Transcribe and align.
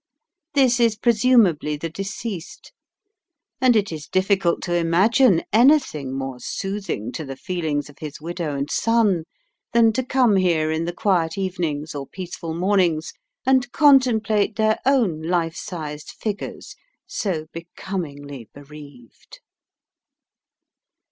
This 0.55 0.79
is 0.79 0.95
presumably 0.95 1.77
the 1.77 1.87
deceased, 1.91 2.73
and 3.61 3.75
it 3.75 3.91
is 3.91 4.07
difficult 4.07 4.63
to 4.63 4.73
imagine 4.73 5.43
anything 5.53 6.17
more 6.17 6.39
soothing 6.39 7.11
to 7.11 7.23
the 7.23 7.35
feelings 7.35 7.87
of 7.87 7.99
his 7.99 8.19
widow 8.19 8.55
and 8.55 8.67
son 8.71 9.25
than 9.73 9.93
to 9.93 10.03
come 10.03 10.37
here 10.37 10.71
in 10.71 10.85
the 10.85 10.91
quiet 10.91 11.37
evenings 11.37 11.93
or 11.93 12.07
peaceful 12.07 12.55
mornings 12.55 13.13
and 13.45 13.71
contemplate 13.73 14.55
their 14.55 14.79
own 14.87 15.21
life 15.21 15.55
sized 15.55 16.09
figures 16.19 16.73
so 17.05 17.45
becomingly 17.53 18.49
bereaved. 18.55 19.39